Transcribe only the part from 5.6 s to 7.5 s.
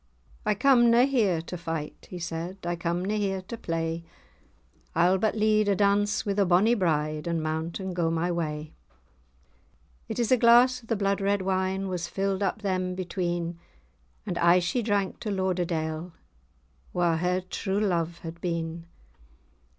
a dance wi' the bonny bride, And